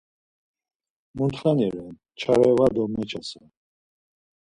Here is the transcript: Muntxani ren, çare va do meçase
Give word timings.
Muntxani 1.15 1.67
ren, 1.75 1.95
çare 2.19 2.49
va 2.57 2.67
do 2.75 2.83
meçase 2.95 3.41